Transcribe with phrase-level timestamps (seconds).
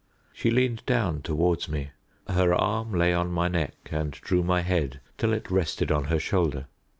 [0.33, 1.91] She leaned down towards me,
[2.27, 6.17] her arm lay on my neck, and drew my head till it rested on her
[6.17, 6.65] shoulder.